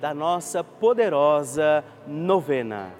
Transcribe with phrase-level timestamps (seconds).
[0.00, 2.99] da nossa poderosa novena.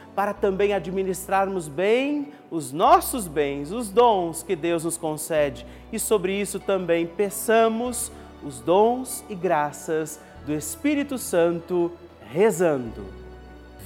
[0.15, 5.65] para também administrarmos bem os nossos bens, os dons que Deus nos concede.
[5.91, 8.11] E sobre isso também peçamos
[8.43, 11.91] os dons e graças do Espírito Santo,
[12.31, 13.05] rezando.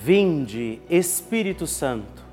[0.02, 2.24] Vinde, Espírito Santo,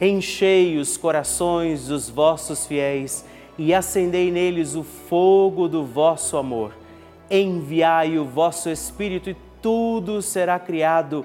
[0.00, 3.24] enchei os corações dos vossos fiéis
[3.58, 6.72] e acendei neles o fogo do vosso amor.
[7.30, 11.24] Enviai o vosso Espírito e tudo será criado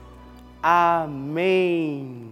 [0.63, 2.31] Amém.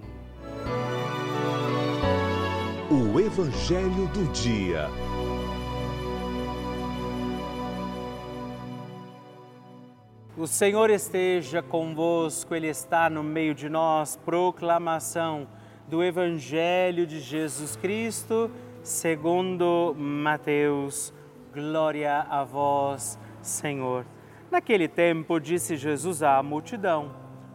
[2.91, 4.87] O Evangelho do Dia.
[10.37, 14.15] O Senhor esteja convosco, Ele está no meio de nós.
[14.15, 15.47] Proclamação
[15.87, 18.49] do Evangelho de Jesus Cristo
[18.83, 21.13] segundo Mateus.
[21.53, 24.05] Glória a vós, Senhor.
[24.51, 27.18] Naquele tempo disse Jesus à multidão: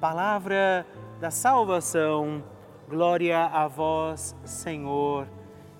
[0.00, 0.86] Palavra
[1.20, 2.40] da salvação,
[2.88, 5.26] Glória a vós, Senhor.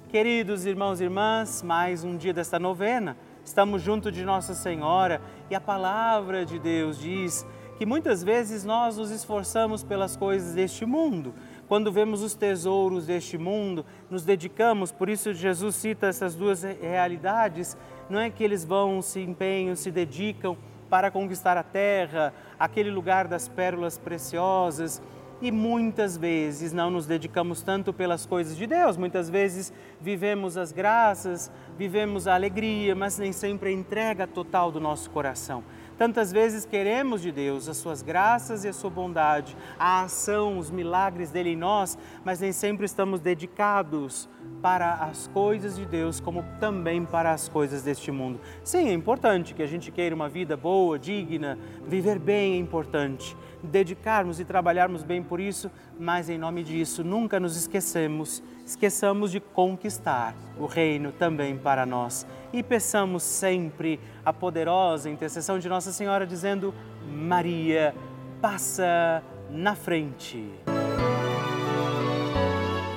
[0.08, 3.16] Queridos irmãos e irmãs, mais um dia desta novena.
[3.44, 7.46] Estamos junto de Nossa Senhora e a palavra de Deus diz
[7.78, 11.32] que muitas vezes nós nos esforçamos pelas coisas deste mundo.
[11.68, 17.76] Quando vemos os tesouros deste mundo, nos dedicamos, por isso Jesus cita essas duas realidades,
[18.10, 20.56] não é que eles vão, se empenham, se dedicam
[20.88, 25.02] para conquistar a terra, aquele lugar das pérolas preciosas,
[25.40, 28.96] e muitas vezes não nos dedicamos tanto pelas coisas de Deus.
[28.96, 34.80] Muitas vezes vivemos as graças, vivemos a alegria, mas nem sempre a entrega total do
[34.80, 35.62] nosso coração.
[35.98, 40.70] Tantas vezes queremos de Deus as suas graças e a sua bondade, a ação, os
[40.70, 44.28] milagres dele em nós, mas nem sempre estamos dedicados
[44.62, 48.40] para as coisas de Deus, como também para as coisas deste mundo.
[48.62, 53.36] Sim, é importante que a gente queira uma vida boa, digna, viver bem é importante.
[53.60, 59.40] Dedicarmos e trabalharmos bem por isso, mas em nome disso nunca nos esquecemos, esqueçamos de
[59.40, 62.26] conquistar o reino também para nós.
[62.52, 66.74] E peçamos sempre a poderosa intercessão de Nossa Senhora dizendo:
[67.10, 67.94] Maria,
[68.42, 70.44] passa na frente.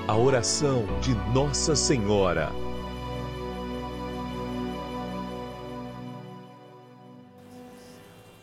[0.08, 2.71] A oração de Nossa Senhora.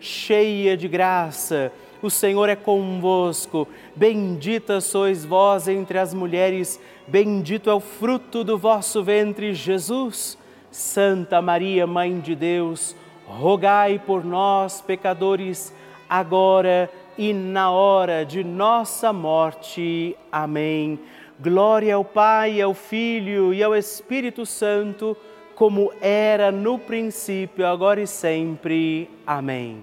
[0.00, 1.72] cheia de graça
[2.04, 3.66] o Senhor é convosco.
[3.96, 10.36] Bendita sois vós entre as mulheres, bendito é o fruto do vosso ventre, Jesus.
[10.70, 12.94] Santa Maria, Mãe de Deus,
[13.26, 15.72] rogai por nós, pecadores,
[16.06, 20.16] agora e na hora de nossa morte.
[20.30, 20.98] Amém.
[21.40, 25.16] Glória ao Pai, ao Filho e ao Espírito Santo,
[25.54, 29.08] como era no princípio, agora e sempre.
[29.26, 29.82] Amém.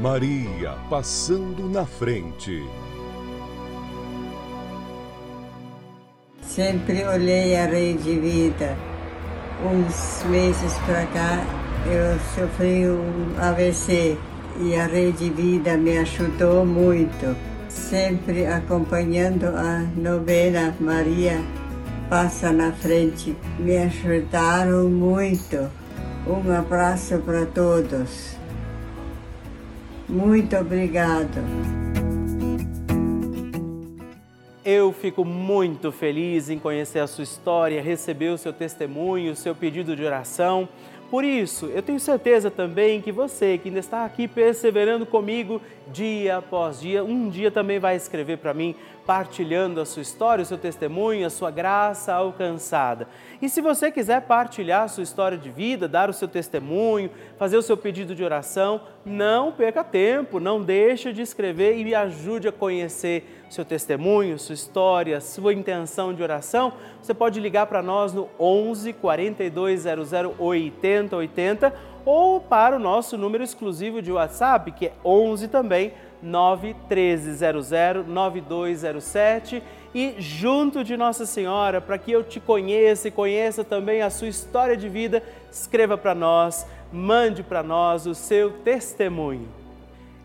[0.00, 2.62] Maria passando na frente.
[6.42, 8.76] Sempre olhei a Rede Vida.
[9.64, 11.44] Uns meses para cá
[11.86, 14.18] eu sofri um AVC
[14.60, 17.36] e a Rede Vida me ajudou muito.
[17.68, 21.40] Sempre acompanhando a novena Maria
[22.08, 23.36] Passa na Frente.
[23.58, 25.70] Me ajudaram muito.
[26.26, 28.36] Um abraço para todos.
[30.08, 31.42] Muito obrigado.
[34.64, 39.54] Eu fico muito feliz em conhecer a sua história, receber o seu testemunho, o seu
[39.54, 40.66] pedido de oração.
[41.10, 45.60] Por isso, eu tenho certeza também que você que ainda está aqui perseverando comigo
[45.92, 48.74] dia após dia, um dia também vai escrever para mim
[49.06, 53.06] partilhando a sua história, o seu testemunho, a sua graça alcançada.
[53.40, 57.58] E se você quiser partilhar a sua história de vida, dar o seu testemunho, fazer
[57.58, 62.48] o seu pedido de oração, não perca tempo, não deixe de escrever e me ajude
[62.48, 66.72] a conhecer seu testemunho, sua história, sua intenção de oração.
[67.00, 73.42] Você pode ligar para nós no 11 4200 80 80 ou para o nosso número
[73.42, 75.92] exclusivo de WhatsApp, que é 11 também
[76.22, 77.70] 91300
[78.06, 79.62] 9207
[79.94, 84.28] e junto de Nossa Senhora, para que eu te conheça e conheça também a sua
[84.28, 89.63] história de vida, escreva para nós, mande para nós o seu testemunho.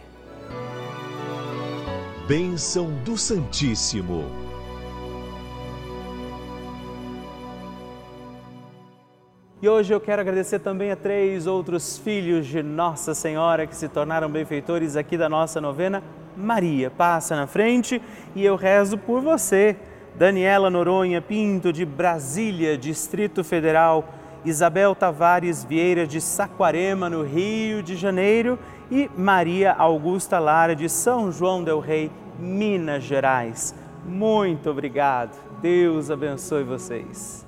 [2.27, 4.48] Bênção do Santíssimo.
[9.61, 13.89] E hoje eu quero agradecer também a três outros filhos de Nossa Senhora que se
[13.89, 16.01] tornaram benfeitores aqui da nossa novena.
[16.37, 18.01] Maria, passa na frente
[18.37, 19.77] e eu rezo por você.
[20.15, 24.05] Daniela Noronha Pinto, de Brasília, Distrito Federal.
[24.45, 28.61] Isabel Tavares Vieira, de Saquarema, no Rio de Janeiro.
[28.93, 33.75] E Maria Augusta Lara, de São João Del Rei, Minas Gerais.
[34.07, 35.37] Muito obrigado.
[35.61, 37.48] Deus abençoe vocês.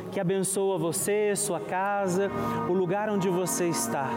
[0.11, 2.29] que abençoa você, sua casa,
[2.69, 4.09] o lugar onde você está.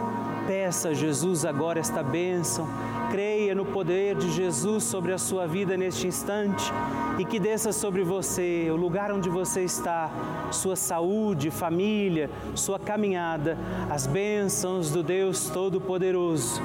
[0.46, 2.66] Peça a Jesus agora esta bênção.
[3.11, 6.72] Creia no poder de Jesus sobre a sua vida neste instante
[7.16, 10.11] e que desça sobre você, o lugar onde você está,
[10.50, 13.57] sua saúde, família, sua caminhada,
[13.88, 16.61] as bênçãos do Deus Todo-Poderoso.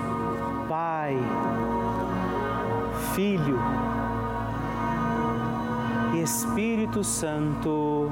[0.67, 1.15] Pai,
[3.13, 3.59] Filho,
[6.21, 8.11] Espírito Santo.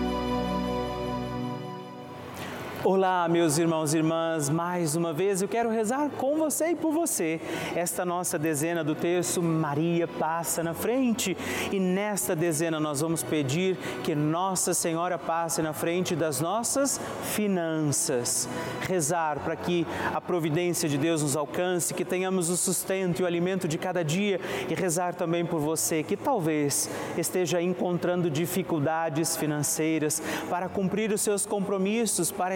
[2.83, 6.91] Olá, meus irmãos e irmãs, mais uma vez eu quero rezar com você e por
[6.91, 7.39] você.
[7.75, 11.37] Esta nossa dezena do terço Maria passa na frente
[11.71, 16.99] e nesta dezena nós vamos pedir que Nossa Senhora passe na frente das nossas
[17.35, 18.49] finanças.
[18.87, 23.27] Rezar para que a providência de Deus nos alcance, que tenhamos o sustento e o
[23.27, 30.19] alimento de cada dia e rezar também por você que talvez esteja encontrando dificuldades financeiras
[30.49, 32.55] para cumprir os seus compromissos, para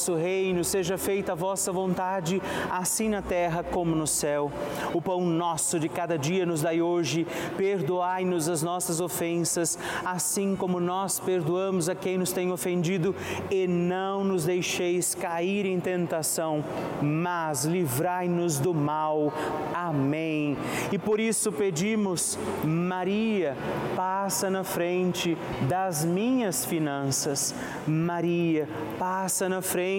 [0.01, 4.51] vosso reino, seja feita a vossa vontade, assim na terra como no céu.
[4.95, 10.79] O pão nosso de cada dia nos dai hoje, perdoai-nos as nossas ofensas, assim como
[10.79, 13.15] nós perdoamos a quem nos tem ofendido,
[13.51, 16.63] e não nos deixeis cair em tentação,
[16.99, 19.31] mas livrai-nos do mal.
[19.71, 20.57] Amém.
[20.91, 23.55] E por isso pedimos, Maria,
[23.95, 25.37] passa na frente
[25.69, 27.53] das minhas finanças.
[27.85, 29.90] Maria, passa na frente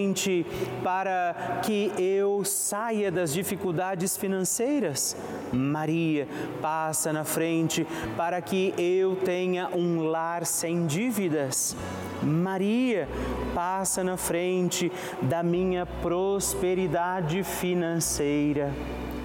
[0.83, 5.17] para que eu saia das dificuldades financeiras.
[5.53, 6.27] Maria,
[6.61, 11.77] passa na frente para que eu tenha um lar sem dívidas.
[12.23, 13.09] Maria,
[13.55, 14.91] passa na frente
[15.23, 18.73] da minha prosperidade financeira.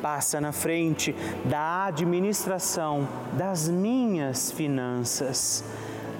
[0.00, 5.64] passa na frente da administração das minhas finanças.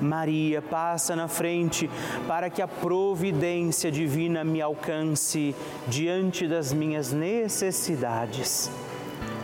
[0.01, 1.91] Maria passa na frente
[2.27, 5.55] para que a providência divina me alcance
[5.89, 8.71] diante das minhas necessidades.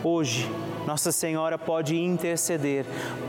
[0.03, 0.49] Hoje,
[0.87, 2.85] Nossa Senhora pode interceder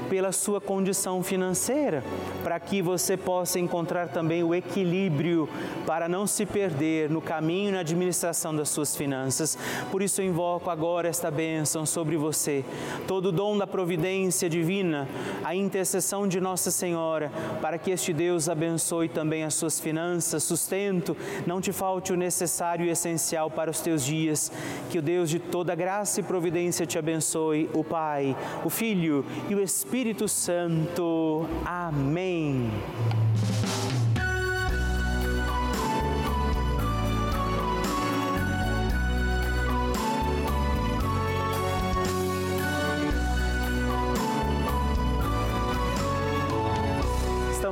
[0.08, 2.04] pela sua condição financeira,
[2.44, 5.48] para que você possa encontrar também o equilíbrio
[5.84, 9.58] para não se perder no caminho e na administração das suas finanças.
[9.90, 12.64] Por isso eu invoco agora esta bênção sobre você,
[13.08, 15.08] todo o dom da providência divina,
[15.42, 21.16] a intercessão de Nossa Senhora, para que este Deus abençoe também as suas finanças, sustento,
[21.44, 24.52] não te falte o necessário e essencial para os teus dias.
[24.90, 29.54] Que o Deus de toda graça e providência te abençoe, o Pai, o Filho e
[29.54, 31.46] o Espírito Santo.
[31.64, 32.70] Amém.